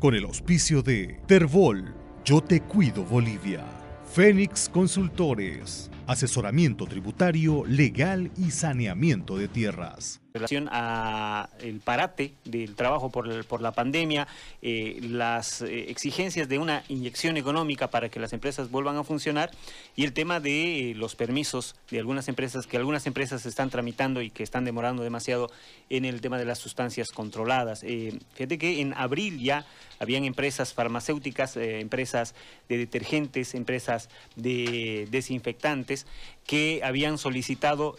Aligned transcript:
con 0.00 0.14
el 0.14 0.24
auspicio 0.24 0.82
de 0.82 1.20
Terbol, 1.26 1.94
Yo 2.24 2.40
Te 2.40 2.62
Cuido 2.62 3.04
Bolivia, 3.04 3.64
Fénix 4.10 4.68
Consultores, 4.70 5.90
asesoramiento 6.06 6.86
tributario, 6.86 7.64
legal 7.66 8.30
y 8.36 8.50
saneamiento 8.50 9.36
de 9.36 9.46
tierras 9.48 10.20
relación 10.32 10.68
a 10.70 11.48
el 11.60 11.80
parate 11.80 12.34
del 12.44 12.74
trabajo 12.74 13.10
por, 13.10 13.44
por 13.46 13.60
la 13.60 13.72
pandemia, 13.72 14.28
eh, 14.62 14.98
las 15.02 15.62
eh, 15.62 15.90
exigencias 15.90 16.48
de 16.48 16.58
una 16.58 16.84
inyección 16.88 17.36
económica 17.36 17.90
para 17.90 18.08
que 18.08 18.20
las 18.20 18.32
empresas 18.32 18.70
vuelvan 18.70 18.96
a 18.96 19.04
funcionar 19.04 19.50
y 19.96 20.04
el 20.04 20.12
tema 20.12 20.40
de 20.40 20.90
eh, 20.90 20.94
los 20.94 21.16
permisos 21.16 21.74
de 21.90 21.98
algunas 21.98 22.28
empresas, 22.28 22.66
que 22.66 22.76
algunas 22.76 23.06
empresas 23.06 23.46
están 23.46 23.70
tramitando 23.70 24.22
y 24.22 24.30
que 24.30 24.42
están 24.42 24.64
demorando 24.64 25.02
demasiado 25.02 25.50
en 25.88 26.04
el 26.04 26.20
tema 26.20 26.38
de 26.38 26.44
las 26.44 26.58
sustancias 26.58 27.08
controladas. 27.08 27.80
fíjate 27.80 28.58
que 28.58 28.80
en 28.80 28.94
abril 28.94 29.40
ya 29.40 29.66
habían 29.98 30.24
empresas 30.24 30.72
farmacéuticas, 30.72 31.56
empresas 31.56 32.34
de 32.68 32.78
detergentes, 32.78 33.54
empresas 33.54 34.08
de 34.36 35.08
desinfectantes 35.10 36.06
que 36.46 36.80
habían 36.82 37.18
solicitado 37.18 37.96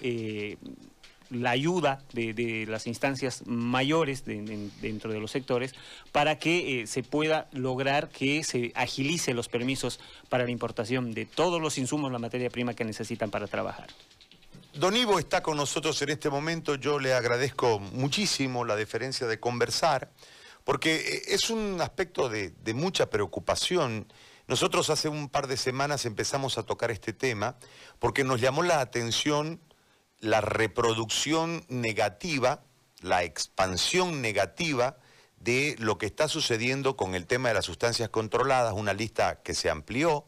la 1.32 1.52
ayuda 1.52 2.04
de, 2.14 2.66
las 2.68 2.88
instancias 2.88 3.44
mayores 3.46 4.26
dentro 4.26 5.12
de 5.12 5.20
los 5.20 5.32
sectores 5.32 5.74
para 6.12 6.38
que 6.38 6.82
eh, 6.82 6.88
se 6.88 7.04
pueda 7.04 7.48
lograr 7.54 8.10
que 8.10 8.44
se 8.44 8.72
agilice 8.76 9.34
los 9.34 9.48
permisos 9.48 10.00
para 10.30 10.44
la 10.44 10.52
importación 10.52 11.14
de 11.14 11.26
todos 11.26 11.62
los 11.62 11.78
insumos, 11.78 12.12
la 12.12 12.20
materia 12.20 12.50
prima 12.50 12.74
que 12.74 12.84
necesitan 12.84 13.32
para 13.32 13.48
trabajar. 13.48 13.88
Don 14.74 14.96
Ivo 14.96 15.20
está 15.20 15.42
con 15.42 15.58
nosotros 15.58 16.02
en 16.02 16.10
este 16.10 16.30
momento, 16.30 16.76
yo 16.76 17.00
le 17.00 17.14
agradezco 17.14 17.80
muchísimo 17.80 18.64
la 18.64 18.76
deferencia 18.76 19.28
de 19.28 19.40
conversar, 19.40 20.12
porque 20.64 20.96
eh, 20.96 21.22
es 21.28 21.50
un 21.50 21.80
aspecto 21.82 22.30
de, 22.30 22.50
de 22.50 22.74
mucha 22.74 23.10
preocupación. 23.10 24.12
Nosotros 24.48 24.90
hace 24.90 25.08
un 25.08 25.30
par 25.30 25.48
de 25.48 25.56
semanas 25.56 26.06
empezamos 26.06 26.58
a 26.58 26.64
tocar 26.64 26.92
este 26.92 27.14
tema 27.14 27.56
porque 28.00 28.26
nos 28.26 28.42
llamó 28.42 28.64
la 28.64 28.82
atención 28.82 29.62
la 30.22 30.40
reproducción 30.42 31.66
negativa, 31.68 32.64
la 33.02 33.24
expansión 33.24 34.22
negativa 34.22 34.98
de 35.38 35.76
lo 35.80 35.98
que 35.98 36.06
está 36.06 36.28
sucediendo 36.28 36.96
con 36.96 37.16
el 37.16 37.26
tema 37.26 37.50
de 37.50 37.56
las 37.56 37.66
sustancias 37.66 38.10
controladas, 38.10 38.74
una 38.74 38.94
lista 38.94 39.42
que 39.42 39.56
se 39.56 39.70
amplió, 39.70 40.26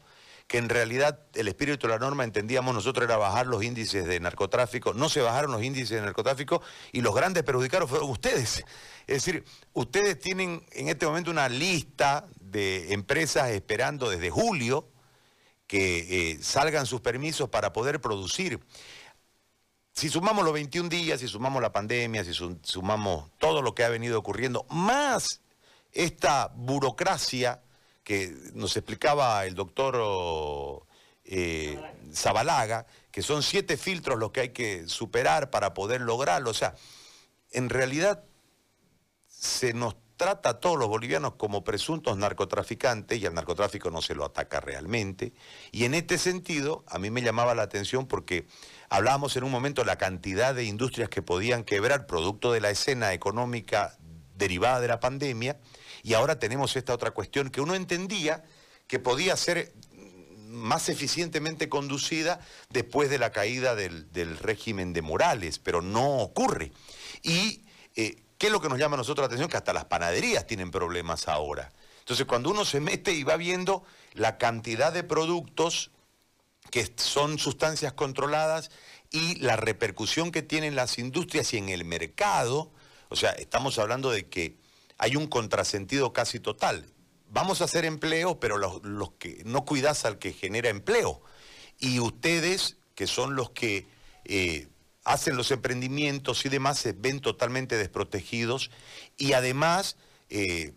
que 0.47 0.57
en 0.57 0.69
realidad 0.69 1.19
el 1.35 1.47
espíritu 1.47 1.87
de 1.87 1.93
la 1.93 1.99
norma 1.99 2.23
entendíamos 2.23 2.73
nosotros 2.73 3.05
era 3.05 3.17
bajar 3.17 3.47
los 3.47 3.63
índices 3.63 4.05
de 4.05 4.19
narcotráfico, 4.19 4.93
no 4.93 5.07
se 5.09 5.21
bajaron 5.21 5.51
los 5.51 5.63
índices 5.63 5.91
de 5.91 6.01
narcotráfico 6.01 6.61
y 6.91 7.01
los 7.01 7.15
grandes 7.15 7.43
perjudicados 7.43 7.89
fueron 7.89 8.09
ustedes. 8.09 8.63
Es 9.07 9.25
decir, 9.25 9.45
ustedes 9.73 10.19
tienen 10.19 10.65
en 10.71 10.89
este 10.89 11.05
momento 11.05 11.31
una 11.31 11.47
lista 11.47 12.27
de 12.39 12.93
empresas 12.93 13.51
esperando 13.51 14.09
desde 14.09 14.29
julio 14.29 14.89
que 15.67 16.31
eh, 16.31 16.39
salgan 16.41 16.85
sus 16.85 17.01
permisos 17.01 17.49
para 17.49 17.71
poder 17.71 18.01
producir 18.01 18.59
si 19.93 20.09
sumamos 20.09 20.43
los 20.43 20.53
21 20.53 20.89
días, 20.89 21.19
si 21.19 21.27
sumamos 21.27 21.61
la 21.61 21.71
pandemia, 21.71 22.23
si 22.23 22.33
sumamos 22.33 23.29
todo 23.37 23.61
lo 23.61 23.75
que 23.75 23.83
ha 23.83 23.89
venido 23.89 24.17
ocurriendo, 24.17 24.65
más 24.69 25.41
esta 25.91 26.51
burocracia 26.55 27.61
que 28.03 28.35
nos 28.53 28.75
explicaba 28.75 29.45
el 29.45 29.53
doctor 29.53 30.83
eh, 31.23 31.79
Zabalaga, 32.13 32.87
que 33.11 33.21
son 33.21 33.43
siete 33.43 33.77
filtros 33.77 34.17
los 34.17 34.31
que 34.31 34.41
hay 34.41 34.49
que 34.49 34.87
superar 34.87 35.51
para 35.51 35.75
poder 35.75 36.01
lograrlo. 36.01 36.49
O 36.49 36.55
sea, 36.55 36.75
en 37.51 37.69
realidad 37.69 38.23
se 39.27 39.73
nos 39.73 39.95
trata 40.17 40.49
a 40.49 40.59
todos 40.59 40.77
los 40.77 40.87
bolivianos 40.87 41.35
como 41.35 41.63
presuntos 41.63 42.17
narcotraficantes 42.17 43.19
y 43.19 43.25
al 43.25 43.33
narcotráfico 43.33 43.89
no 43.91 44.01
se 44.01 44.15
lo 44.15 44.25
ataca 44.25 44.59
realmente. 44.59 45.33
Y 45.71 45.85
en 45.85 45.93
este 45.93 46.17
sentido, 46.17 46.83
a 46.87 46.99
mí 46.99 47.09
me 47.09 47.21
llamaba 47.21 47.55
la 47.55 47.63
atención 47.63 48.07
porque 48.07 48.47
hablábamos 48.93 49.35
en 49.35 49.43
un 49.43 49.49
momento 49.49 49.83
la 49.83 49.97
cantidad 49.97 50.53
de 50.53 50.65
industrias 50.65 51.09
que 51.09 51.23
podían 51.23 51.63
quebrar 51.63 52.05
producto 52.05 52.51
de 52.51 52.61
la 52.61 52.69
escena 52.69 53.11
económica 53.13 53.97
derivada 54.35 54.81
de 54.81 54.87
la 54.87 54.99
pandemia 54.99 55.59
y 56.03 56.13
ahora 56.13 56.37
tenemos 56.37 56.75
esta 56.75 56.93
otra 56.93 57.09
cuestión 57.09 57.49
que 57.49 57.59
uno 57.59 57.73
entendía 57.73 58.43
que 58.85 58.99
podía 58.99 59.35
ser 59.35 59.73
más 60.47 60.89
eficientemente 60.89 61.69
conducida 61.69 62.39
después 62.69 63.09
de 63.09 63.17
la 63.17 63.31
caída 63.31 63.73
del, 63.73 64.37
régimen 64.37 64.93
de 64.93 65.01
Morales, 65.01 65.57
pero 65.57 65.81
no 65.81 66.19
ocurre. 66.19 66.71
Y 67.23 67.63
eh, 67.95 68.21
¿Qué 68.37 68.47
es 68.47 68.53
lo 68.53 68.61
que 68.61 68.69
nos 68.69 68.77
llama 68.77 68.93
a 68.93 68.97
nosotros 68.97 69.23
la 69.23 69.27
atención? 69.27 69.49
Que 69.49 69.57
hasta 69.57 69.73
las 69.73 69.85
panaderías 69.85 70.45
tienen 70.45 70.69
problemas 70.69 71.27
ahora. 71.27 71.71
Entonces, 71.99 72.27
cuando 72.27 72.51
uno 72.51 72.63
se 72.63 72.79
mete 72.79 73.13
y 73.13 73.23
va 73.23 73.37
viendo 73.37 73.85
la 74.13 74.37
cantidad 74.37 74.93
de 74.93 75.03
productos 75.03 75.92
que 76.71 76.91
son 76.97 77.37
sustancias 77.39 77.93
controladas 77.93 78.71
y 79.11 79.35
la 79.35 79.55
repercusión 79.55 80.31
que 80.31 80.41
tienen 80.41 80.75
las 80.75 80.97
industrias 80.97 81.53
y 81.53 81.57
en 81.57 81.69
el 81.69 81.85
mercado, 81.85 82.71
o 83.09 83.15
sea, 83.15 83.31
estamos 83.31 83.77
hablando 83.77 84.09
de 84.09 84.27
que 84.27 84.57
hay 84.97 85.15
un 85.15 85.27
contrasentido 85.27 86.13
casi 86.13 86.39
total. 86.39 86.85
Vamos 87.29 87.61
a 87.61 87.65
hacer 87.65 87.85
empleo, 87.85 88.39
pero 88.39 88.57
los, 88.57 89.11
que 89.19 89.43
no 89.45 89.65
cuidas 89.65 90.05
al 90.05 90.17
que 90.17 90.33
genera 90.33 90.69
empleo. 90.69 91.21
Y 91.79 91.99
ustedes, 91.99 92.77
que 92.95 93.07
son 93.07 93.35
los 93.35 93.51
que 93.51 93.87
eh, 94.25 94.67
hacen 95.03 95.35
los 95.35 95.51
emprendimientos 95.51 96.45
y 96.45 96.49
demás, 96.49 96.79
se 96.79 96.93
ven 96.93 97.19
totalmente 97.19 97.77
desprotegidos 97.77 98.71
y 99.17 99.33
además 99.33 99.97
eh, 100.29 100.73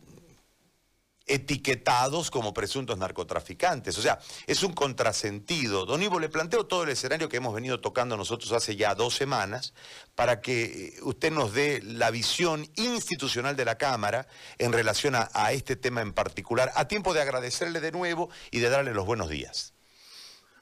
etiquetados 1.26 2.31
como 2.31 2.54
presuntos 2.54 2.98
narcotraficantes. 2.98 3.98
O 3.98 4.03
sea, 4.03 4.19
es 4.47 4.62
un 4.62 4.72
contrasentido. 4.72 5.87
Don 5.87 6.03
Ivo, 6.03 6.19
le 6.19 6.28
planteo 6.28 6.66
todo 6.66 6.84
el 6.84 6.91
escenario 6.91 7.28
que 7.28 7.38
hemos 7.38 7.54
venido 7.54 7.81
tocando 7.81 8.16
nosotros 8.16 8.53
hace 8.53 8.76
ya 8.76 8.94
dos 8.94 9.14
semanas 9.14 9.75
para 10.15 10.41
que 10.41 10.65
eh, 10.65 10.94
usted 11.03 11.32
nos 11.32 11.53
dé 11.53 11.81
la 11.82 12.10
visión 12.10 12.69
institucional 12.76 13.56
de 13.56 13.65
la 13.65 13.78
Cámara 13.78 14.26
en 14.59 14.72
relación 14.72 15.15
a 15.16 15.53
este 15.53 15.76
tema 15.76 16.00
en 16.00 16.12
particular, 16.12 16.72
a 16.75 16.88
tiempo 16.88 17.15
de 17.15 17.22
agradecerle 17.22 17.81
de 17.81 17.92
nuevo 17.92 18.31
y 18.50 18.60
de 18.60 18.70
darle 18.70 18.94
los 18.94 19.06
buenos 19.06 19.28
días. 19.28 19.75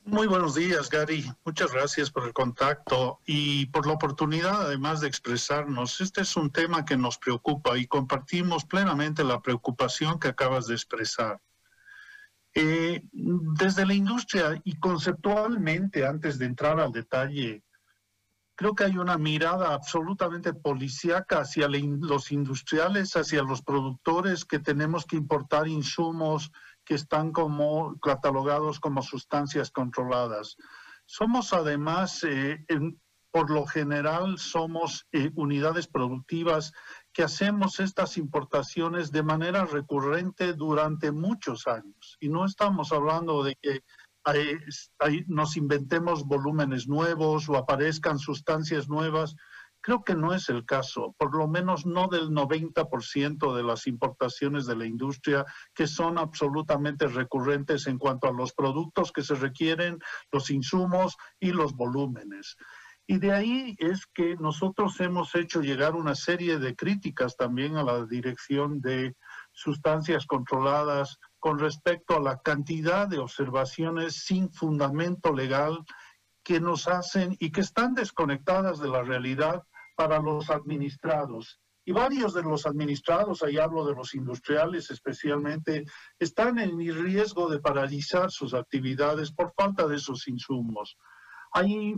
Muy 0.07 0.27
buenos 0.27 0.55
días, 0.55 0.91
Gary. 0.91 1.25
Muchas 1.47 1.73
gracias 1.73 2.11
por 2.11 2.25
el 2.27 2.35
contacto 2.35 3.21
y 3.25 3.65
por 3.67 3.87
la 3.87 3.95
oportunidad, 3.95 4.67
además 4.67 5.01
de 5.01 5.09
expresarnos. 5.09 5.99
Este 6.03 6.21
es 6.21 6.37
un 6.37 6.51
tema 6.51 6.85
que 6.85 6.99
nos 6.99 7.17
preocupa 7.17 7.79
y 7.79 7.87
compartimos 7.87 8.67
plenamente 8.67 9.25
la 9.25 9.41
preocupación 9.41 10.19
que 10.19 10.29
acabas 10.29 10.67
de 10.67 10.75
expresar. 10.75 11.41
Eh, 12.53 13.03
desde 13.13 13.87
la 13.87 13.95
industria 13.95 14.61
y 14.63 14.79
conceptualmente, 14.79 16.07
antes 16.07 16.39
de 16.39 16.47
entrar 16.47 16.79
al 16.81 16.93
detalle, 16.93 17.65
creo 18.57 18.75
que 18.75 18.85
hay 18.85 18.99
una 18.99 19.17
mirada 19.17 19.73
absolutamente 19.73 20.53
policíaca 20.53 21.41
hacia 21.41 21.67
los 21.67 22.31
industriales, 22.31 23.17
hacia 23.17 23.43
los 23.43 23.63
productores 23.63 24.45
que 24.45 24.59
tenemos 24.59 25.07
que 25.07 25.17
importar 25.17 25.67
insumos 25.67 26.53
que 26.84 26.95
están 26.95 27.33
como 27.33 27.99
catalogados 28.00 28.81
como 28.81 29.03
sustancias 29.03 29.71
controladas. 29.71 30.56
Somos 31.06 31.53
además, 31.53 32.25
eh, 32.25 32.65
por 33.31 33.50
lo 33.50 33.67
general, 33.67 34.39
somos 34.39 35.06
eh, 35.12 35.31
unidades 35.34 35.89
productivas 35.89 36.73
que 37.12 37.23
hacemos 37.23 37.81
estas 37.81 38.17
importaciones 38.17 39.11
de 39.11 39.23
manera 39.23 39.65
recurrente 39.65 40.53
durante 40.53 41.11
muchos 41.12 41.67
años. 41.67 42.17
Y 42.21 42.28
no 42.28 42.44
estamos 42.44 42.93
hablando 42.93 43.43
de 43.43 43.56
que 43.61 43.83
nos 45.27 45.56
inventemos 45.56 46.25
volúmenes 46.25 46.89
nuevos 46.89 47.49
o 47.49 47.56
aparezcan 47.56 48.19
sustancias 48.19 48.89
nuevas. 48.89 49.37
Creo 49.84 50.03
que 50.03 50.15
no 50.15 50.33
es 50.33 50.49
el 50.49 50.65
caso, 50.65 51.15
por 51.19 51.37
lo 51.37 51.47
menos 51.47 51.84
no 51.84 52.09
del 52.09 52.31
90% 52.31 53.55
de 53.55 53.62
las 53.62 53.87
importaciones 53.87 54.65
de 54.65 54.77
la 54.77 54.87
industria 54.87 55.45
que 55.75 55.87
son 55.87 56.17
absolutamente 56.17 57.06
recurrentes 57.06 57.87
en 57.87 57.99
cuanto 57.99 58.26
a 58.26 58.32
los 58.32 58.55
productos 58.55 59.12
que 59.12 59.20
se 59.20 59.35
requieren, 59.35 59.99
los 60.32 60.49
insumos 60.49 61.19
y 61.38 61.53
los 61.53 61.75
volúmenes. 61.75 62.56
Y 63.06 63.19
de 63.19 63.32
ahí 63.32 63.76
es 63.79 64.06
que 64.06 64.37
nosotros 64.37 64.99
hemos 65.00 65.35
hecho 65.35 65.61
llegar 65.61 65.97
una 65.97 66.14
serie 66.14 66.59
de 66.59 66.75
críticas 66.75 67.37
también 67.37 67.76
a 67.76 67.82
la 67.82 68.06
dirección 68.06 68.81
de 68.81 69.14
sustancias 69.53 70.25
controladas 70.25 71.19
con 71.38 71.59
respecto 71.59 72.17
a 72.17 72.20
la 72.20 72.38
cantidad 72.38 73.06
de 73.06 73.19
observaciones 73.19 74.25
sin 74.25 74.50
fundamento 74.50 75.31
legal 75.31 75.85
que 76.43 76.59
nos 76.59 76.88
hacen 76.88 77.37
y 77.38 77.53
que 77.53 77.61
están 77.61 77.93
desconectadas 77.93 78.79
de 78.79 78.88
la 78.88 79.03
realidad 79.03 79.62
para 79.94 80.19
los 80.19 80.50
administrados. 80.50 81.61
Y 81.87 81.93
varios 81.93 82.32
de 82.32 82.43
los 82.43 82.67
administrados, 82.67 83.43
ahí 83.43 83.58
hablo 83.58 83.85
de 83.87 83.94
los 83.94 84.14
industriales 84.14 84.91
especialmente, 84.91 85.85
están 86.19 86.58
en 86.58 86.79
riesgo 86.79 87.49
de 87.50 87.61
paralizar 87.61 88.31
sus 88.31 88.55
actividades 88.55 89.32
por 89.32 89.52
falta 89.55 89.87
de 89.87 89.96
esos 89.96 90.26
insumos. 90.26 90.96
Hay 91.52 91.94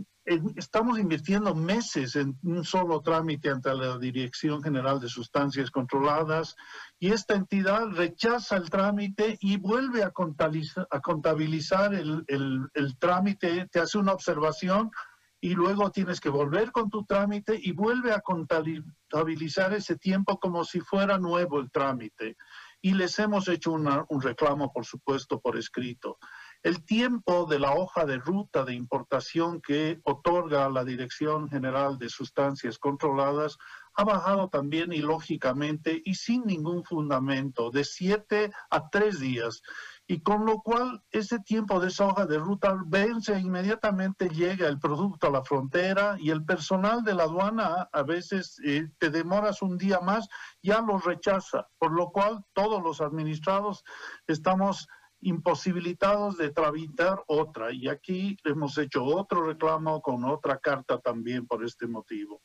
estamos 0.57 0.99
invirtiendo 0.99 1.55
meses 1.55 2.15
en 2.17 2.37
un 2.43 2.65
solo 2.65 3.01
trámite 3.01 3.49
ante 3.49 3.73
la 3.73 3.97
Dirección 3.97 4.61
General 4.61 4.99
de 4.99 5.07
Sustancias 5.07 5.71
Controladas 5.71 6.55
y 6.99 7.11
esta 7.11 7.35
entidad 7.35 7.87
rechaza 7.87 8.57
el 8.57 8.69
trámite 8.69 9.37
y 9.39 9.57
vuelve 9.57 10.03
a 10.03 10.11
contabilizar, 10.11 11.93
el, 11.93 12.25
el 12.27 12.97
trámite, 12.99 13.67
te 13.71 13.79
hace 13.79 13.97
una 13.97 14.11
observación 14.11 14.91
y 15.39 15.53
luego 15.53 15.91
tienes 15.91 16.19
que 16.19 16.29
volver 16.29 16.71
con 16.71 16.89
tu 16.89 17.05
trámite 17.05 17.59
y 17.61 17.71
vuelve 17.71 18.11
a 18.11 18.21
contabilizar 18.21 19.73
ese 19.73 19.95
tiempo 19.97 20.39
como 20.39 20.63
si 20.65 20.79
fuera 20.79 21.17
nuevo 21.17 21.59
el 21.59 21.71
trámite. 21.71 22.37
Y 22.81 22.93
les 22.93 23.17
hemos 23.19 23.47
hecho 23.47 23.71
un 23.71 24.21
reclamo, 24.21 24.71
por 24.71 24.85
supuesto, 24.85 25.39
por 25.39 25.57
escrito. 25.57 26.17
El 26.63 26.85
tiempo 26.85 27.45
de 27.45 27.59
la 27.59 27.73
hoja 27.73 28.05
de 28.05 28.17
ruta 28.17 28.65
de 28.65 28.73
importación 28.73 29.61
que 29.61 29.99
otorga 30.03 30.69
la 30.69 30.83
Dirección 30.83 31.49
General 31.49 31.97
de 31.97 32.09
Sustancias 32.09 32.77
Controladas 32.77 33.57
ha 33.93 34.03
bajado 34.03 34.49
también 34.49 34.93
y 34.93 34.99
lógicamente 34.99 36.01
y 36.03 36.15
sin 36.15 36.45
ningún 36.45 36.83
fundamento, 36.83 37.71
de 37.71 37.83
siete 37.83 38.51
a 38.69 38.89
tres 38.89 39.19
días. 39.19 39.61
Y 40.07 40.21
con 40.21 40.45
lo 40.45 40.61
cual 40.61 41.03
ese 41.11 41.39
tiempo 41.39 41.79
de 41.79 41.89
esa 41.89 42.05
hoja 42.05 42.25
de 42.25 42.37
ruta 42.37 42.77
vence 42.85 43.37
inmediatamente 43.37 44.29
llega 44.29 44.67
el 44.67 44.79
producto 44.79 45.27
a 45.27 45.31
la 45.31 45.43
frontera 45.43 46.15
y 46.17 46.29
el 46.29 46.45
personal 46.45 47.03
de 47.03 47.13
la 47.13 47.23
aduana 47.23 47.89
a 47.91 48.03
veces 48.03 48.57
eh, 48.63 48.87
te 48.99 49.09
demoras 49.09 49.61
un 49.61 49.77
día 49.77 49.99
más, 49.99 50.29
ya 50.63 50.81
lo 50.81 50.97
rechaza, 50.97 51.67
por 51.77 51.91
lo 51.91 52.09
cual 52.11 52.43
todos 52.53 52.81
los 52.81 53.01
administrados 53.01 53.83
estamos 54.27 54.87
imposibilitados 55.21 56.37
de 56.37 56.51
tramitar 56.51 57.23
otra. 57.27 57.71
Y 57.71 57.87
aquí 57.87 58.37
hemos 58.43 58.77
hecho 58.77 59.03
otro 59.03 59.45
reclamo 59.45 60.01
con 60.01 60.23
otra 60.23 60.57
carta 60.57 60.99
también 60.99 61.47
por 61.47 61.63
este 61.63 61.87
motivo. 61.87 62.41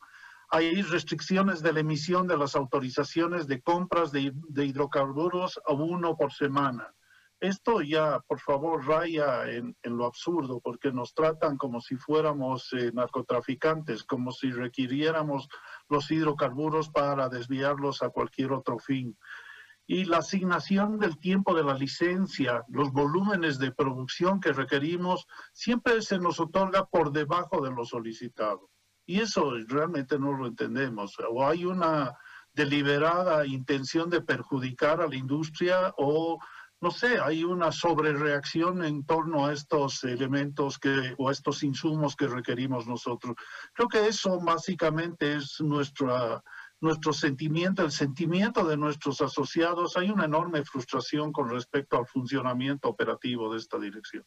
Hay 0.50 0.82
restricciones 0.82 1.62
de 1.62 1.72
la 1.72 1.80
emisión 1.80 2.26
de 2.26 2.36
las 2.36 2.54
autorizaciones 2.56 3.46
de 3.46 3.62
compras 3.62 4.12
de, 4.12 4.32
hidrocarburos 4.54 5.58
a 5.66 5.72
uno 5.72 6.16
por 6.16 6.32
semana. 6.32 6.94
Esto 7.42 7.80
ya, 7.82 8.20
por 8.20 8.38
favor, 8.38 8.86
raya 8.86 9.50
en, 9.50 9.74
lo 9.82 10.06
absurdo, 10.06 10.60
porque 10.60 10.92
nos 10.92 11.12
tratan 11.12 11.56
como 11.56 11.80
si 11.80 11.96
fuéramos 11.96 12.72
eh, 12.72 12.92
narcotraficantes, 12.94 14.04
como 14.04 14.30
si 14.30 14.52
requiriéramos 14.52 15.48
los 15.88 16.08
hidrocarburos 16.12 16.90
para 16.90 17.28
desviarlos 17.28 18.00
a 18.04 18.10
cualquier 18.10 18.52
otro 18.52 18.78
fin 18.78 19.18
y 19.88 20.04
la 20.04 20.18
asignación 20.18 21.00
del 21.00 21.18
tiempo 21.18 21.52
de 21.54 21.64
la 21.64 21.74
licencia, 21.74 22.64
los 22.68 22.92
volúmenes 22.92 23.58
de 23.58 23.72
producción 23.72 24.40
que 24.40 24.52
requerimos, 24.52 25.26
siempre 25.52 26.00
se 26.02 26.20
nos 26.20 26.38
otorga 26.38 26.86
por 26.86 27.10
debajo 27.10 27.60
de 27.60 27.72
lo 27.72 27.84
solicitado. 27.84 28.70
Y 29.04 29.20
eso 29.20 29.52
realmente 29.66 30.18
no 30.18 30.32
lo 30.32 30.46
entendemos. 30.46 31.16
O 31.28 31.44
hay 31.44 31.64
una 31.64 32.16
deliberada 32.52 33.44
intención 33.46 34.08
de 34.08 34.20
perjudicar 34.20 35.00
a 35.00 35.08
la 35.08 35.16
industria 35.16 35.92
o 35.96 36.38
no 36.82 36.90
sé, 36.90 37.20
hay 37.20 37.44
una 37.44 37.70
sobrereacción 37.70 38.84
en 38.84 39.06
torno 39.06 39.46
a 39.46 39.52
estos 39.52 40.02
elementos 40.02 40.80
que, 40.80 41.14
o 41.16 41.30
estos 41.30 41.62
insumos 41.62 42.16
que 42.16 42.26
requerimos 42.26 42.88
nosotros. 42.88 43.36
Creo 43.72 43.86
que 43.86 44.08
eso 44.08 44.40
básicamente 44.40 45.36
es 45.36 45.60
nuestra, 45.60 46.42
nuestro 46.80 47.12
sentimiento, 47.12 47.84
el 47.84 47.92
sentimiento 47.92 48.64
de 48.64 48.76
nuestros 48.76 49.20
asociados, 49.20 49.96
hay 49.96 50.10
una 50.10 50.24
enorme 50.24 50.64
frustración 50.64 51.30
con 51.30 51.48
respecto 51.48 51.96
al 51.96 52.06
funcionamiento 52.08 52.88
operativo 52.88 53.52
de 53.52 53.60
esta 53.60 53.78
dirección. 53.78 54.24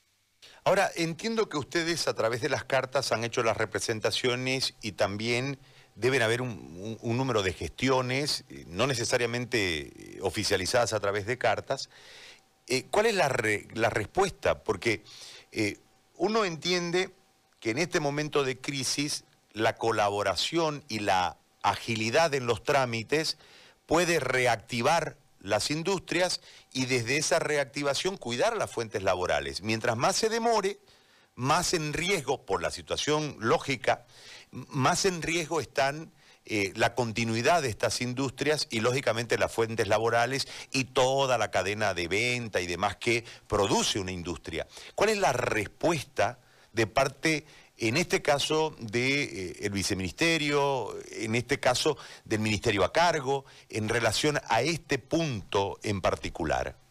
Ahora, 0.64 0.90
entiendo 0.96 1.50
que 1.50 1.58
ustedes 1.58 2.08
a 2.08 2.14
través 2.14 2.40
de 2.40 2.48
las 2.48 2.64
cartas 2.64 3.12
han 3.12 3.26
hecho 3.26 3.44
las 3.44 3.58
representaciones 3.58 4.76
y 4.82 4.94
también 4.94 5.60
deben 5.96 6.22
haber 6.22 6.42
un, 6.42 6.98
número 7.02 7.44
de 7.44 7.52
gestiones, 7.52 8.46
eh, 8.48 8.64
no 8.68 8.88
necesariamente 8.88 10.18
eh, 10.18 10.20
oficializadas 10.22 10.94
a 10.94 11.02
través 11.02 11.26
de 11.26 11.38
cartas. 11.38 11.90
Eh, 12.68 12.86
¿Cuál 12.90 13.06
es 13.06 13.16
la, 13.16 13.30
respuesta? 13.30 14.64
Porque 14.64 15.04
uno 16.18 16.46
entiende 16.46 17.12
que 17.60 17.72
en 17.72 17.78
este 17.78 18.00
momento 18.00 18.44
de 18.44 18.60
crisis 18.60 19.24
la 19.54 19.76
colaboración 19.76 20.84
y 20.88 21.00
la 21.00 21.38
agilidad 21.64 22.34
en 22.34 22.46
los 22.46 22.64
trámites 22.64 23.38
puede 23.86 24.20
reactivar 24.20 25.18
las 25.40 25.70
industrias 25.72 26.42
y 26.74 26.86
desde 26.86 27.18
esa 27.18 27.40
reactivación 27.40 28.18
cuidar 28.18 28.58
las 28.58 28.72
fuentes 28.72 29.04
laborales. 29.04 29.62
Mientras 29.62 29.96
más 29.96 30.16
se 30.16 30.30
demore, 30.30 30.80
más 31.36 31.74
en 31.74 31.94
riesgo, 31.94 32.46
por 32.46 32.62
la 32.62 32.72
situación 32.72 33.38
lógica, 33.40 34.06
más 34.52 35.06
en 35.06 35.22
riesgo 35.22 35.62
están 35.62 36.12
eh, 36.46 36.74
la 36.76 36.94
continuidad 36.94 37.64
de 37.64 37.70
estas 37.70 38.02
industrias 38.02 38.68
y 38.70 38.80
lógicamente 38.80 39.38
las 39.38 39.52
fuentes 39.52 39.88
laborales 39.88 40.48
y 40.72 40.84
toda 40.84 41.40
la 41.40 41.50
cadena 41.50 41.96
de 41.96 42.08
venta 42.08 42.62
y 42.62 42.68
demás 42.68 42.98
que 42.98 43.24
produce 43.48 44.00
una 44.00 44.12
industria. 44.12 44.68
¿Cuál 44.94 45.10
es 45.10 45.18
la 45.18 45.34
respuesta 45.34 46.38
de 46.72 46.86
parte 46.86 47.46
en 47.78 47.98
este 47.98 48.22
caso 48.22 48.76
del 48.80 49.58
eh, 49.60 49.70
viceministerio, 49.72 50.96
en 51.12 51.34
este 51.34 51.60
caso 51.60 51.98
del 52.24 52.42
ministerio 52.42 52.86
a 52.86 52.94
cargo, 52.94 53.46
en 53.70 53.90
relación 53.90 54.40
a 54.48 54.62
este 54.62 55.00
punto 55.00 55.80
en 55.82 56.00
particular? 56.00 56.85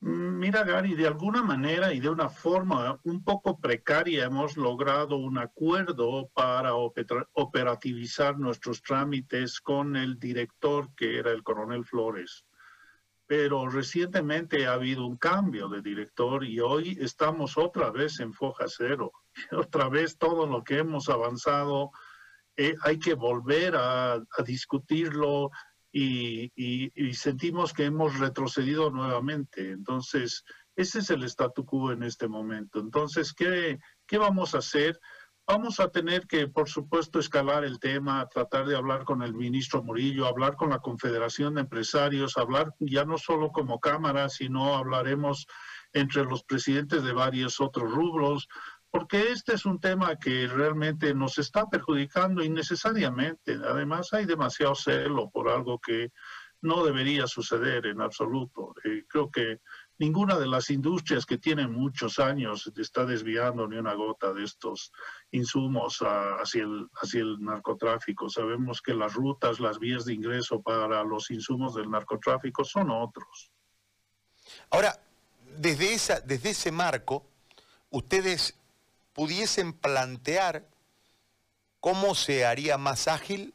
Mira, 0.00 0.62
Gary, 0.62 0.94
de 0.94 1.06
alguna 1.06 1.42
manera 1.42 1.92
y 1.92 2.00
de 2.00 2.10
una 2.10 2.28
forma 2.28 3.00
un 3.04 3.24
poco 3.24 3.58
precaria 3.58 4.26
hemos 4.26 4.56
logrado 4.56 5.16
un 5.16 5.38
acuerdo 5.38 6.28
para 6.34 6.74
operativizar 6.74 8.38
nuestros 8.38 8.82
trámites 8.82 9.60
con 9.60 9.96
el 9.96 10.18
director 10.18 10.94
que 10.94 11.18
era 11.18 11.30
el 11.32 11.42
coronel 11.42 11.84
Flores 11.84 12.44
pero 13.26 13.68
recientemente 13.68 14.66
ha 14.66 14.74
habido 14.74 15.06
un 15.06 15.16
cambio 15.16 15.68
de 15.68 15.82
director 15.82 16.44
y 16.44 16.60
hoy 16.60 16.96
estamos 17.00 17.58
otra 17.58 17.90
vez 17.90 18.20
en 18.20 18.32
foja 18.32 18.66
cero. 18.68 19.12
Otra 19.52 19.88
vez 19.88 20.16
todo 20.16 20.46
lo 20.46 20.64
que 20.64 20.78
hemos 20.78 21.08
avanzado 21.08 21.90
eh, 22.56 22.74
hay 22.82 22.98
que 22.98 23.14
volver 23.14 23.74
a, 23.76 24.22
discutirlo 24.46 25.50
y, 25.92 27.12
sentimos 27.14 27.72
que 27.72 27.84
hemos 27.84 28.18
retrocedido 28.18 28.90
nuevamente. 28.90 29.70
Entonces, 29.70 30.44
ese 30.74 30.98
es 30.98 31.10
el 31.10 31.24
statu 31.24 31.64
quo 31.64 31.92
en 31.92 32.02
este 32.02 32.28
momento. 32.28 32.80
Entonces, 32.80 33.32
¿qué, 33.32 33.78
qué 34.06 34.18
vamos 34.18 34.54
a 34.54 34.58
hacer? 34.58 34.98
Vamos 35.48 35.78
a 35.78 35.90
tener 35.90 36.26
que, 36.26 36.48
por 36.48 36.68
supuesto, 36.68 37.20
escalar 37.20 37.64
el 37.64 37.78
tema, 37.78 38.28
tratar 38.28 38.66
de 38.66 38.76
hablar 38.76 39.04
con 39.04 39.22
el 39.22 39.32
ministro 39.32 39.80
Murillo, 39.80 40.26
hablar 40.26 40.56
con 40.56 40.70
la 40.70 40.80
Confederación 40.80 41.54
de 41.54 41.60
Empresarios, 41.60 42.36
hablar 42.36 42.74
ya 42.80 43.04
no 43.04 43.16
solo 43.16 43.52
como 43.52 43.78
Cámara, 43.78 44.28
sino 44.28 44.74
hablaremos 44.74 45.46
entre 45.92 46.24
los 46.24 46.42
presidentes 46.42 47.04
de 47.04 47.12
varios 47.12 47.60
otros 47.60 47.88
rubros, 47.90 48.48
porque 48.96 49.30
este 49.30 49.52
es 49.52 49.66
un 49.66 49.78
tema 49.78 50.16
que 50.16 50.48
realmente 50.48 51.12
nos 51.12 51.36
está 51.36 51.68
perjudicando 51.68 52.42
innecesariamente. 52.42 53.58
Además, 53.62 54.10
hay 54.14 54.24
demasiado 54.24 54.74
celo 54.74 55.28
por 55.28 55.50
algo 55.50 55.78
que 55.78 56.12
no 56.62 56.82
debería 56.82 57.26
suceder 57.26 57.84
en 57.84 58.00
absoluto. 58.00 58.74
Eh, 58.84 59.04
creo 59.06 59.30
que 59.30 59.60
ninguna 59.98 60.38
de 60.38 60.46
las 60.46 60.70
industrias 60.70 61.26
que 61.26 61.36
tienen 61.36 61.72
muchos 61.72 62.18
años 62.18 62.72
está 62.74 63.04
desviando 63.04 63.68
ni 63.68 63.76
una 63.76 63.92
gota 63.92 64.32
de 64.32 64.44
estos 64.44 64.90
insumos 65.30 65.98
hacia, 66.00 66.62
el, 66.62 66.88
hacia 66.94 67.20
el 67.20 67.36
narcotráfico. 67.38 68.30
Sabemos 68.30 68.80
que 68.80 68.94
las 68.94 69.12
rutas, 69.12 69.60
las 69.60 69.78
vías 69.78 70.06
de 70.06 70.14
ingreso 70.14 70.62
para 70.62 71.04
los 71.04 71.30
insumos 71.30 71.74
del 71.74 71.90
narcotráfico 71.90 72.64
son 72.64 72.90
otros. 72.90 73.52
Ahora, 74.70 74.98
desde, 75.58 75.92
esa, 75.92 76.18
desde 76.20 76.48
ese 76.48 76.72
marco, 76.72 77.26
ustedes 77.90 78.54
pudiesen 79.16 79.72
plantear 79.72 80.68
cómo 81.80 82.14
se 82.14 82.44
haría 82.44 82.76
más 82.76 83.08
ágil, 83.08 83.54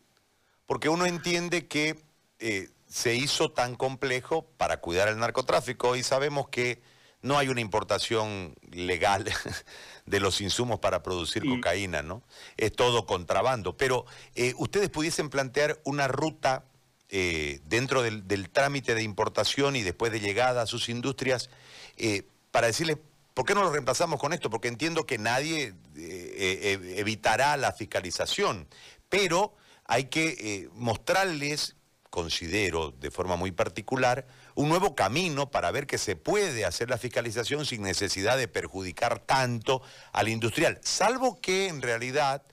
porque 0.66 0.90
uno 0.90 1.06
entiende 1.06 1.68
que 1.68 2.04
eh, 2.40 2.70
se 2.90 3.14
hizo 3.14 3.52
tan 3.52 3.76
complejo 3.76 4.48
para 4.58 4.82
cuidar 4.82 5.08
el 5.08 5.20
narcotráfico 5.20 5.96
y 5.96 6.02
sabemos 6.02 6.50
que 6.50 6.82
no 7.22 7.38
hay 7.38 7.50
una 7.50 7.62
importación 7.62 8.56
legal 8.72 9.26
de 10.08 10.20
los 10.20 10.42
insumos 10.42 10.80
para 10.80 11.04
producir 11.04 11.46
cocaína, 11.46 12.02
¿no? 12.02 12.24
Es 12.58 12.74
todo 12.74 13.06
contrabando. 13.06 13.78
Pero 13.78 14.08
eh, 14.34 14.56
ustedes 14.58 14.90
pudiesen 14.90 15.30
plantear 15.30 15.80
una 15.84 16.08
ruta 16.08 16.66
eh, 17.10 17.60
dentro 17.66 18.02
del, 18.02 18.50
trámite 18.50 18.96
de 18.96 19.04
importación 19.04 19.76
y 19.76 19.84
después 19.84 20.12
de 20.12 20.20
llegada 20.20 20.64
a 20.64 20.66
sus 20.66 20.90
industrias 20.90 21.52
eh, 21.98 22.24
para 22.50 22.66
decirles, 22.66 22.98
¿por 23.34 23.46
qué 23.46 23.54
no 23.56 23.64
lo 23.64 23.72
reemplazamos 23.72 24.20
con 24.20 24.34
esto? 24.34 24.50
Porque 24.50 24.68
entiendo 24.68 25.06
que 25.06 25.18
nadie 25.18 25.74
evitará 25.96 27.58
la 27.58 27.72
fiscalización, 27.74 28.68
pero 29.10 29.56
hay 29.86 30.06
que 30.06 30.70
mostrarles 30.74 31.76
considero 32.12 32.92
de 32.92 33.10
forma 33.10 33.38
muy 33.38 33.52
particular, 33.52 34.28
un 34.54 34.70
nuevo 34.70 34.96
camino 34.96 35.50
para 35.50 35.72
ver 35.72 35.88
que 35.88 35.98
se 35.98 36.16
puede 36.16 36.66
hacer 36.66 36.90
la 36.90 36.98
fiscalización 37.00 37.66
sin 37.66 37.82
necesidad 37.82 38.38
de 38.38 38.50
perjudicar 38.50 39.20
tanto 39.20 39.82
al 40.12 40.28
industrial, 40.28 40.80
salvo 40.84 41.42
que 41.42 41.70
en 41.70 41.82
realidad 41.82 42.44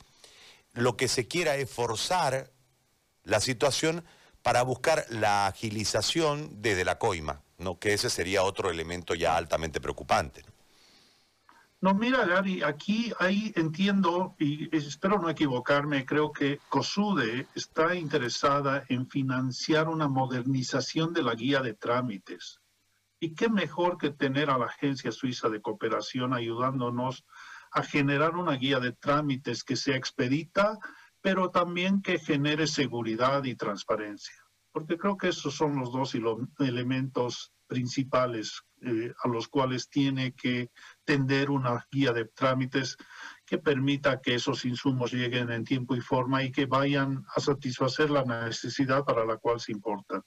lo 0.72 0.96
que 0.96 1.08
se 1.08 1.26
quiera 1.26 1.56
es 1.56 1.68
forzar 1.68 2.52
la 3.24 3.40
situación 3.40 4.04
para 4.42 4.62
buscar 4.62 5.04
la 5.10 5.48
agilización 5.48 6.62
desde 6.62 6.84
la 6.84 6.98
coima, 6.98 7.42
¿no? 7.58 7.80
que 7.80 7.92
ese 7.92 8.10
sería 8.10 8.44
otro 8.44 8.70
elemento 8.70 9.14
ya 9.14 9.36
altamente 9.36 9.80
preocupante. 9.80 10.44
No, 11.80 11.94
mira, 11.94 12.26
Gary, 12.26 12.62
aquí 12.64 13.12
ahí 13.20 13.52
entiendo, 13.54 14.34
y 14.36 14.74
espero 14.76 15.20
no 15.20 15.30
equivocarme, 15.30 16.04
creo 16.04 16.32
que 16.32 16.58
COSUDE 16.68 17.46
está 17.54 17.94
interesada 17.94 18.82
en 18.88 19.08
financiar 19.08 19.88
una 19.88 20.08
modernización 20.08 21.12
de 21.12 21.22
la 21.22 21.36
guía 21.36 21.60
de 21.60 21.74
trámites. 21.74 22.60
Y 23.20 23.34
qué 23.34 23.48
mejor 23.48 23.96
que 23.96 24.10
tener 24.10 24.50
a 24.50 24.58
la 24.58 24.66
Agencia 24.66 25.12
Suiza 25.12 25.48
de 25.48 25.62
Cooperación 25.62 26.34
ayudándonos 26.34 27.24
a 27.70 27.84
generar 27.84 28.34
una 28.34 28.54
guía 28.54 28.80
de 28.80 28.92
trámites 28.92 29.62
que 29.62 29.76
sea 29.76 29.96
expedita, 29.96 30.78
pero 31.20 31.50
también 31.50 32.02
que 32.02 32.18
genere 32.18 32.66
seguridad 32.66 33.44
y 33.44 33.54
transparencia. 33.54 34.34
Porque 34.72 34.98
creo 34.98 35.16
que 35.16 35.28
esos 35.28 35.54
son 35.54 35.76
los 35.78 35.92
dos 35.92 36.12
elementos 36.58 37.52
principales 37.68 38.64
eh, 38.82 39.12
a 39.22 39.28
los 39.28 39.48
cuales 39.48 39.88
tiene 39.88 40.32
que 40.32 40.70
tender 41.04 41.50
una 41.50 41.86
guía 41.90 42.12
de 42.12 42.26
trámites 42.26 42.96
que 43.44 43.58
permita 43.58 44.20
que 44.20 44.34
esos 44.34 44.64
insumos 44.64 45.12
lleguen 45.12 45.50
en 45.50 45.64
tiempo 45.64 45.96
y 45.96 46.00
forma 46.00 46.42
y 46.42 46.52
que 46.52 46.66
vayan 46.66 47.24
a 47.34 47.40
satisfacer 47.40 48.10
la 48.10 48.24
necesidad 48.24 49.04
para 49.04 49.24
la 49.24 49.36
cual 49.38 49.58
se 49.58 49.72
importan. 49.72 50.22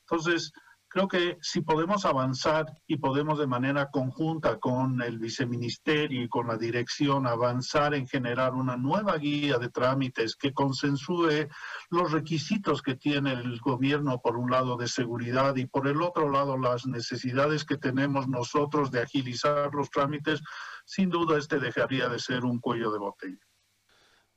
Entonces, 0.00 0.52
creo 0.90 1.06
que 1.06 1.38
si 1.40 1.60
podemos 1.60 2.04
avanzar 2.04 2.66
y 2.86 2.96
podemos 2.96 3.38
de 3.38 3.46
manera 3.46 3.90
conjunta 3.90 4.58
con 4.58 5.00
el 5.00 5.20
viceministerio 5.20 6.24
y 6.24 6.28
con 6.28 6.48
la 6.48 6.56
dirección 6.56 7.28
avanzar 7.28 7.94
en 7.94 8.08
generar 8.08 8.54
una 8.54 8.76
nueva 8.76 9.16
guía 9.16 9.58
de 9.58 9.70
trámites 9.70 10.34
que 10.34 10.52
consensúe 10.52 11.48
los 11.90 12.10
requisitos 12.10 12.82
que 12.82 12.96
tiene 12.96 13.32
el 13.34 13.60
gobierno 13.60 14.20
por 14.20 14.36
un 14.36 14.50
lado 14.50 14.76
de 14.76 14.88
seguridad 14.88 15.54
y 15.54 15.66
por 15.66 15.86
el 15.86 16.02
otro 16.02 16.28
lado 16.28 16.58
las 16.58 16.84
necesidades 16.86 17.64
que 17.64 17.78
tenemos 17.78 18.26
nosotros 18.26 18.90
de 18.90 19.00
agilizar 19.00 19.72
los 19.72 19.90
trámites, 19.90 20.40
sin 20.84 21.08
duda 21.08 21.38
este 21.38 21.60
dejaría 21.60 22.08
de 22.08 22.18
ser 22.18 22.44
un 22.44 22.58
cuello 22.58 22.90
de 22.90 22.98
botella. 22.98 23.46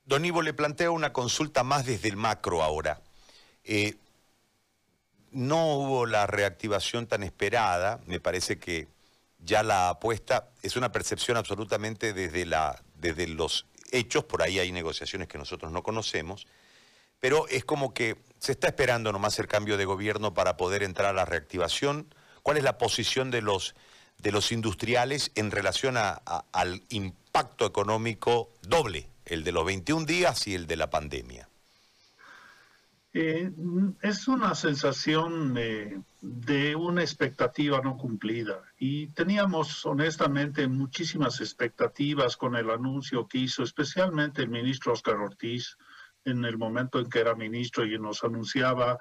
Don 0.03 0.23
Ivo, 0.23 0.43
le 0.43 0.53
planteo 0.53 0.93
una 0.93 1.13
consulta 1.13 1.63
más 1.63 1.83
desde 1.87 2.09
el 2.09 2.17
macro 2.17 2.61
ahora. 2.61 3.01
Eh, 3.63 3.95
no 5.33 5.75
hubo 5.75 6.05
la 6.05 6.27
reactivación 6.27 7.07
tan 7.07 7.23
esperada, 7.23 7.99
me 8.05 8.19
parece 8.19 8.59
que 8.59 8.87
ya 9.39 9.63
la 9.63 9.89
apuesta 9.89 10.49
es 10.61 10.75
una 10.75 10.91
percepción 10.91 11.37
absolutamente 11.37 12.13
desde, 12.13 12.45
la, 12.45 12.81
desde 12.95 13.27
los 13.27 13.65
hechos, 13.91 14.23
por 14.23 14.41
ahí 14.41 14.59
hay 14.59 14.71
negociaciones 14.71 15.27
que 15.27 15.37
nosotros 15.37 15.71
no 15.71 15.83
conocemos, 15.83 16.47
pero 17.19 17.47
es 17.47 17.63
como 17.65 17.93
que 17.93 18.17
se 18.39 18.51
está 18.51 18.67
esperando 18.67 19.11
nomás 19.11 19.39
el 19.39 19.47
cambio 19.47 19.77
de 19.77 19.85
gobierno 19.85 20.33
para 20.33 20.57
poder 20.57 20.83
entrar 20.83 21.09
a 21.09 21.13
la 21.13 21.25
reactivación. 21.25 22.13
¿Cuál 22.41 22.57
es 22.57 22.63
la 22.63 22.77
posición 22.77 23.31
de 23.31 23.41
los, 23.41 23.75
de 24.17 24.31
los 24.31 24.51
industriales 24.51 25.31
en 25.35 25.51
relación 25.51 25.95
al 25.97 26.83
impacto 26.89 27.65
económico 27.65 28.49
doble, 28.61 29.07
el 29.25 29.45
de 29.45 29.53
los 29.53 29.65
21 29.65 30.05
días 30.05 30.47
y 30.47 30.55
el 30.55 30.67
de 30.67 30.75
la 30.75 30.89
pandemia? 30.89 31.47
Eh, 33.15 33.51
es 34.01 34.27
una 34.27 34.55
sensación 34.55 35.53
de 35.53 36.75
una 36.75 37.01
expectativa 37.01 37.79
no 37.79 37.95
cumplida 37.95 38.63
y 38.79 39.07
teníamos 39.09 39.85
honestamente 39.85 40.67
muchísimas 40.67 41.39
expectativas 41.39 42.35
con 42.37 42.55
el 42.55 42.71
anuncio 42.71 43.27
que 43.27 43.37
hizo 43.37 43.61
especialmente 43.61 44.41
el 44.41 44.49
ministro 44.49 44.93
Oscar 44.93 45.17
Ortiz 45.17 45.77
en 46.25 46.43
el 46.43 46.57
momento 46.57 46.99
en 46.99 47.07
que 47.07 47.19
era 47.19 47.35
ministro 47.35 47.85
y 47.85 47.99
nos 47.99 48.23
anunciaba 48.23 48.97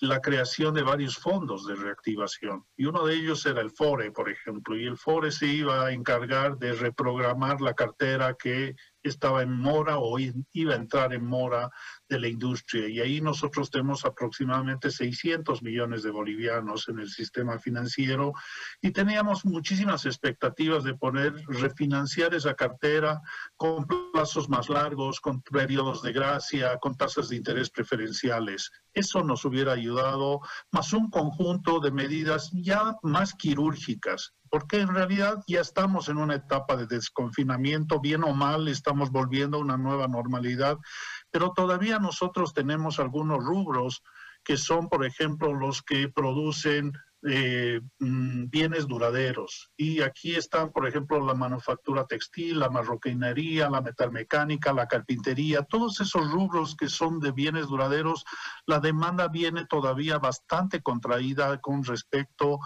la 0.00 0.20
creación 0.20 0.74
de 0.74 0.82
varios 0.82 1.16
fondos 1.16 1.66
de 1.66 1.74
reactivación. 1.74 2.66
Y 2.76 2.84
uno 2.84 3.06
de 3.06 3.14
ellos 3.14 3.46
era 3.46 3.62
el 3.62 3.70
FORE, 3.70 4.10
por 4.10 4.28
ejemplo, 4.28 4.76
y 4.76 4.84
el 4.84 4.98
FORE 4.98 5.30
se 5.30 5.46
iba 5.46 5.86
a 5.86 5.92
encargar 5.92 6.58
de 6.58 6.72
reprogramar 6.74 7.60
la 7.62 7.72
cartera 7.72 8.34
que 8.34 8.76
estaba 9.02 9.42
en 9.42 9.52
mora 9.52 9.98
o 9.98 10.18
iba 10.18 10.72
a 10.72 10.76
entrar 10.76 11.12
en 11.12 11.24
mora 11.24 11.70
de 12.08 12.20
la 12.20 12.28
industria. 12.28 12.88
Y 12.88 13.00
ahí 13.00 13.20
nosotros 13.20 13.70
tenemos 13.70 14.04
aproximadamente 14.04 14.90
600 14.90 15.62
millones 15.62 16.02
de 16.02 16.10
bolivianos 16.10 16.88
en 16.88 16.98
el 16.98 17.08
sistema 17.08 17.58
financiero 17.58 18.32
y 18.80 18.90
teníamos 18.90 19.44
muchísimas 19.44 20.06
expectativas 20.06 20.84
de 20.84 20.94
poder 20.94 21.34
refinanciar 21.48 22.34
esa 22.34 22.54
cartera 22.54 23.20
con 23.56 23.86
plazos 24.12 24.48
más 24.48 24.68
largos, 24.68 25.20
con 25.20 25.42
periodos 25.42 26.02
de 26.02 26.12
gracia, 26.12 26.78
con 26.78 26.96
tasas 26.96 27.28
de 27.28 27.36
interés 27.36 27.70
preferenciales. 27.70 28.70
Eso 28.92 29.22
nos 29.22 29.44
hubiera 29.44 29.72
ayudado, 29.72 30.40
más 30.72 30.92
un 30.92 31.10
conjunto 31.10 31.80
de 31.80 31.92
medidas 31.92 32.50
ya 32.52 32.96
más 33.02 33.34
quirúrgicas 33.34 34.34
porque 34.50 34.80
en 34.80 34.94
realidad 34.94 35.42
ya 35.46 35.60
estamos 35.60 36.08
en 36.08 36.18
una 36.18 36.36
etapa 36.36 36.76
de 36.76 36.86
desconfinamiento, 36.86 38.00
bien 38.00 38.24
o 38.24 38.34
mal, 38.34 38.68
estamos 38.68 39.10
volviendo 39.10 39.58
a 39.58 39.60
una 39.60 39.76
nueva 39.76 40.08
normalidad 40.08 40.78
pero 41.30 41.52
todavía 41.52 41.98
nosotros 41.98 42.54
tenemos 42.54 42.98
algunos 42.98 43.44
rubros 43.44 44.02
que 44.44 44.56
son, 44.56 44.88
por 44.88 45.04
ejemplo, 45.04 45.52
los 45.52 45.82
que 45.82 46.08
producen 46.08 46.92
eh, 47.28 47.80
mm, 47.98 48.48
bienes 48.48 48.86
duraderos. 48.86 49.70
Y 49.76 50.02
aquí 50.02 50.36
están, 50.36 50.70
por 50.70 50.86
ejemplo, 50.86 51.24
la 51.24 51.34
manufactura 51.34 52.06
textil, 52.06 52.60
la 52.60 52.70
marroquinería, 52.70 53.68
la 53.68 53.82
metalmecánica, 53.82 54.72
la 54.72 54.86
carpintería, 54.86 55.62
todos 55.62 56.00
esos 56.00 56.30
rubros 56.30 56.76
que 56.76 56.88
son 56.88 57.18
de 57.18 57.32
bienes 57.32 57.66
duraderos, 57.66 58.24
la 58.66 58.78
demanda 58.78 59.28
viene 59.28 59.66
todavía 59.66 60.18
bastante 60.18 60.80
contraída 60.80 61.60
con 61.60 61.82
respecto 61.82 62.60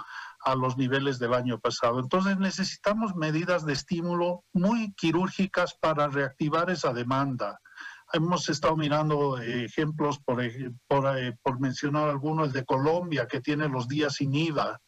a 0.44 0.54
los 0.54 0.76
niveles 0.76 1.18
del 1.18 1.34
año 1.34 1.58
pasado. 1.58 2.00
Entonces 2.00 2.38
necesitamos 2.38 3.14
medidas 3.14 3.64
de 3.64 3.72
estímulo 3.72 4.44
muy 4.52 4.92
quirúrgicas 4.94 5.75
para 5.80 6.08
reactivar 6.08 6.70
esa 6.70 6.92
demanda 6.92 7.58
hemos 8.12 8.49
estado 8.49 8.76
mirando 8.76 9.38
ejemplos, 9.38 10.18
por, 10.18 10.42
por, 10.87 11.18
eh, 11.18 11.37
por 11.42 11.61
mencionar 11.61 12.08
algunos, 12.08 12.49
el 12.49 12.52
de 12.52 12.64
Colombia, 12.64 13.26
que 13.26 13.40
tiene 13.40 13.68
los 13.68 13.88
días 13.88 14.16
sin 14.16 14.34
IVA. 14.34 14.80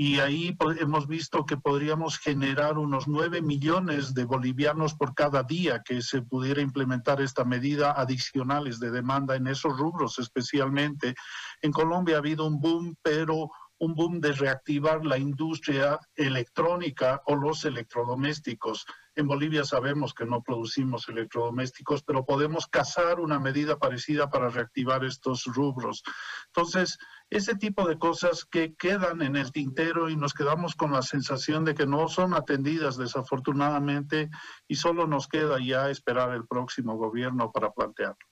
Y 0.00 0.20
ahí 0.20 0.56
hemos 0.78 1.08
visto 1.08 1.44
que 1.44 1.56
podríamos 1.56 2.18
generar 2.18 2.78
unos 2.78 3.08
9 3.08 3.42
millones 3.42 4.14
de 4.14 4.24
bolivianos 4.24 4.94
por 4.94 5.12
cada 5.12 5.42
día 5.42 5.82
que 5.84 6.02
se 6.02 6.22
pudiera 6.22 6.60
implementar 6.62 7.20
esta 7.20 7.44
medida 7.44 7.90
adicionales 7.90 8.78
de 8.78 8.92
demanda 8.92 9.34
en 9.34 9.48
esos 9.48 9.76
rubros 9.76 10.20
especialmente. 10.20 11.16
En 11.62 11.72
Colombia 11.72 12.14
ha 12.14 12.18
habido 12.18 12.46
un 12.46 12.60
boom, 12.60 12.94
pero 13.02 13.50
un 13.78 13.94
boom 13.94 14.20
de 14.20 14.32
reactivar 14.32 15.04
la 15.04 15.18
industria 15.18 15.98
electrónica 16.16 17.22
o 17.26 17.36
los 17.36 17.64
electrodomésticos. 17.64 18.86
En 19.14 19.26
Bolivia 19.26 19.64
sabemos 19.64 20.14
que 20.14 20.24
no 20.24 20.42
producimos 20.42 21.08
electrodomésticos, 21.08 22.02
pero 22.02 22.24
podemos 22.24 22.66
cazar 22.66 23.20
una 23.20 23.38
medida 23.38 23.78
parecida 23.78 24.30
para 24.30 24.48
reactivar 24.48 25.04
estos 25.04 25.44
rubros. 25.44 26.02
Entonces, 26.46 26.98
ese 27.30 27.54
tipo 27.54 27.86
de 27.86 27.98
cosas 27.98 28.44
que 28.44 28.74
quedan 28.74 29.22
en 29.22 29.36
el 29.36 29.52
tintero 29.52 30.08
y 30.08 30.16
nos 30.16 30.34
quedamos 30.34 30.74
con 30.74 30.92
la 30.92 31.02
sensación 31.02 31.64
de 31.64 31.74
que 31.74 31.86
no 31.86 32.08
son 32.08 32.34
atendidas 32.34 32.96
desafortunadamente 32.96 34.30
y 34.66 34.76
solo 34.76 35.06
nos 35.06 35.28
queda 35.28 35.58
ya 35.60 35.90
esperar 35.90 36.32
el 36.32 36.46
próximo 36.46 36.96
gobierno 36.96 37.50
para 37.52 37.70
plantearlo. 37.70 38.26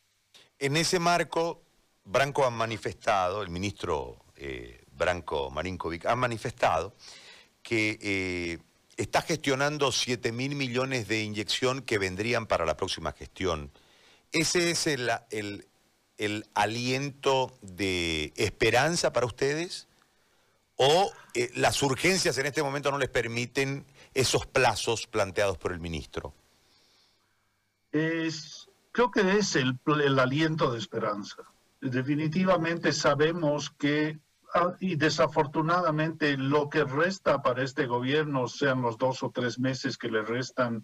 En 0.59 0.77
ese 0.77 0.99
marco, 0.99 1.63
Branco 2.05 2.45
ha 2.45 2.51
manifestado, 2.51 3.43
el 3.43 3.51
ministro 3.51 4.25
eh, 4.37 4.86
Branco 4.97 5.51
Marinkovic, 5.51 6.07
ha 6.07 6.17
manifestado 6.17 6.95
que 7.63 7.99
eh, 8.01 8.59
está 8.97 9.23
gestionando 9.23 9.93
7 9.93 10.33
mil 10.33 10.55
millones 10.55 11.09
de 11.09 11.23
inyección 11.23 11.83
que 11.83 11.99
vendrían 11.99 12.47
para 12.47 12.65
la 12.65 12.77
próxima 12.77 13.13
gestión. 13.13 13.71
¿Ese 14.33 14.71
es 14.71 14.87
el, 14.87 15.11
aliento 16.55 17.57
de 17.63 18.33
esperanza 18.37 19.13
para 19.13 19.27
ustedes? 19.27 19.89
¿O 20.77 21.11
eh, 21.35 21.51
las 21.55 21.83
urgencias 21.83 22.37
en 22.39 22.47
este 22.47 22.63
momento 22.63 22.91
no 22.91 22.99
les 22.99 23.09
permiten 23.09 23.85
esos 24.15 24.47
plazos 24.47 25.07
planteados 25.07 25.59
por 25.59 25.73
el 25.73 25.81
ministro? 25.81 26.35
Es, 27.93 28.69
creo 28.93 29.11
que 29.11 29.39
es 29.39 29.57
el, 29.57 29.79
aliento 30.19 30.71
de 30.73 30.79
esperanza. 30.79 31.43
Definitivamente 31.81 32.93
sabemos 32.93 33.71
que 33.71 34.19
y 34.81 34.97
desafortunadamente 34.97 36.37
lo 36.37 36.69
que 36.69 36.85
resta 36.85 37.43
para 37.43 37.63
este 37.63 37.87
gobierno, 37.87 38.49
sean 38.49 38.83
los 38.83 38.99
dos 38.99 39.23
o 39.23 39.31
tres 39.31 39.59
meses 39.59 39.99
que 39.99 40.11
le 40.11 40.23
restan, 40.23 40.83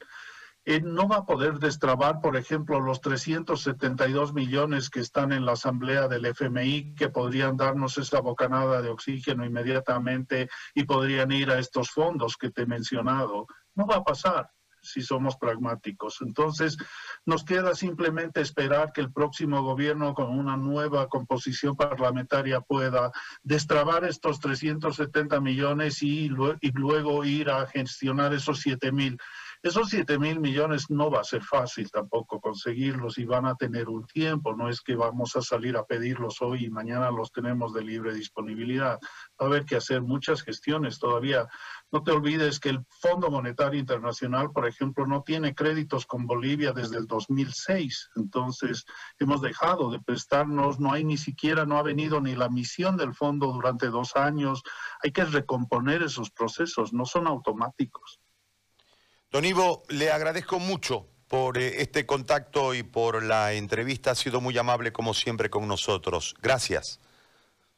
eh, 0.64 0.80
no 0.80 1.08
va 1.08 1.16
a 1.16 1.26
poder 1.26 1.58
destrabar, 1.58 2.20
por 2.20 2.36
ejemplo, 2.36 2.78
los 2.78 3.00
372 3.00 4.32
millones 4.32 4.90
que 4.90 5.00
están 5.00 5.32
en 5.32 5.44
la 5.44 5.52
asamblea 5.52 6.06
del 6.06 6.26
FMI, 6.26 6.94
que 6.94 7.08
podrían 7.08 7.56
darnos 7.56 7.98
esa 7.98 8.20
bocanada 8.20 8.80
de 8.80 8.90
oxígeno 8.90 9.44
inmediatamente 9.44 10.48
y 10.74 10.84
podrían 10.84 11.32
ir 11.32 11.50
a 11.50 11.58
estos 11.58 11.90
fondos 11.90 12.36
que 12.36 12.50
te 12.50 12.62
he 12.62 12.66
mencionado. 12.66 13.46
No 13.74 13.86
va 13.86 13.96
a 13.96 14.04
pasar 14.04 14.50
si 14.82 15.00
somos 15.00 15.36
pragmáticos. 15.36 16.20
Entonces, 16.20 16.76
nos 17.24 17.44
queda 17.44 17.74
simplemente 17.74 18.40
esperar 18.40 18.92
que 18.92 19.00
el 19.00 19.12
próximo 19.12 19.62
gobierno 19.62 20.14
con 20.14 20.36
una 20.36 20.56
nueva 20.56 21.08
composición 21.08 21.76
parlamentaria 21.76 22.60
pueda 22.60 23.12
destrabar 23.42 24.04
estos 24.04 24.40
370 24.40 25.40
millones 25.40 26.02
y, 26.02 26.28
luego 26.28 27.24
ir 27.24 27.50
a 27.50 27.66
gestionar 27.66 28.34
esos 28.34 28.60
7 28.60 28.92
mil. 28.92 29.18
Esos 29.62 29.90
7 29.90 30.18
mil 30.18 30.40
millones 30.40 30.90
no 30.90 31.08
va 31.08 31.20
a 31.20 31.24
ser 31.24 31.40
fácil 31.44 31.88
tampoco 31.88 32.40
conseguirlos 32.40 33.16
y 33.18 33.24
van 33.24 33.46
a 33.46 33.54
tener 33.54 33.88
un 33.88 34.04
tiempo. 34.06 34.56
No 34.56 34.68
es 34.68 34.80
que 34.80 34.96
vamos 34.96 35.36
a 35.36 35.40
salir 35.40 35.76
a 35.76 35.84
pedirlos 35.84 36.42
hoy 36.42 36.64
y 36.64 36.70
mañana 36.70 37.12
los 37.12 37.30
tenemos 37.30 37.72
de 37.72 37.84
libre 37.84 38.12
disponibilidad. 38.12 38.98
Va 39.40 39.44
a 39.44 39.44
haber 39.44 39.64
que 39.64 39.76
hacer 39.76 40.02
muchas 40.02 40.42
gestiones 40.42 40.98
todavía. 40.98 41.46
No 41.92 42.02
te 42.02 42.10
olvides 42.10 42.58
que 42.58 42.70
el 42.70 42.84
Fondo 42.88 43.30
Monetario 43.30 43.78
Internacional, 43.78 44.50
por 44.50 44.66
ejemplo, 44.66 45.06
no 45.06 45.22
tiene 45.22 45.54
créditos 45.54 46.06
con 46.06 46.26
Bolivia 46.26 46.72
desde 46.72 46.98
el 46.98 47.06
2006. 47.06 48.10
Entonces, 48.16 48.84
hemos 49.20 49.40
dejado 49.42 49.92
de 49.92 50.00
prestarnos. 50.00 50.80
No 50.80 50.92
hay 50.92 51.04
ni 51.04 51.18
siquiera, 51.18 51.64
no 51.66 51.78
ha 51.78 51.84
venido 51.84 52.20
ni 52.20 52.34
la 52.34 52.48
misión 52.48 52.96
del 52.96 53.14
fondo 53.14 53.52
durante 53.52 53.86
dos 53.90 54.16
años. 54.16 54.64
Hay 55.04 55.12
que 55.12 55.24
recomponer 55.24 56.02
esos 56.02 56.32
procesos. 56.32 56.92
No 56.92 57.04
son 57.04 57.28
automáticos. 57.28 58.21
Don 59.32 59.44
Ivo, 59.46 59.82
le 59.88 60.12
agradezco 60.12 60.58
mucho 60.58 61.06
por 61.26 61.56
eh, 61.56 61.80
este 61.80 62.04
contacto 62.04 62.74
y 62.74 62.82
por 62.82 63.22
la 63.22 63.54
entrevista. 63.54 64.10
Ha 64.10 64.14
sido 64.14 64.42
muy 64.42 64.58
amable 64.58 64.92
como 64.92 65.14
siempre 65.14 65.48
con 65.48 65.66
nosotros. 65.66 66.34
Gracias. 66.42 67.00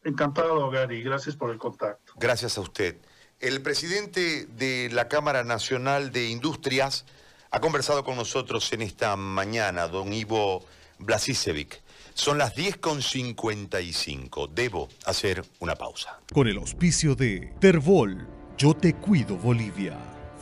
Encantado, 0.03 0.69
Gary. 0.69 1.05
Gracias 1.05 1.37
por 1.37 1.51
el 1.51 1.59
contacto. 1.59 2.15
Gracias 2.17 2.59
a 2.59 2.61
usted. 2.61 2.97
El 3.39 3.63
presidente 3.63 4.47
de 4.47 4.91
la 4.93 5.07
Cámara 5.07 5.45
Nacional 5.45 6.11
de 6.11 6.29
Industrias 6.29 7.05
ha 7.53 7.61
conversado 7.61 8.03
con 8.03 8.17
nosotros 8.17 8.73
en 8.73 8.83
esta 8.83 9.15
mañana, 9.15 9.87
don 9.87 10.13
Ivo 10.13 10.67
Blasicevic. 10.99 11.83
Son 12.15 12.37
las 12.37 12.57
10.55. 12.57 14.51
Debo 14.51 14.89
hacer 15.07 15.45
una 15.61 15.77
pausa. 15.77 16.19
Con 16.33 16.49
el 16.49 16.57
auspicio 16.59 17.15
de 17.15 17.55
Terbol, 17.61 18.27
Yo 18.59 18.75
Te 18.75 18.95
Cuido 18.95 19.37
Bolivia. 19.37 20.14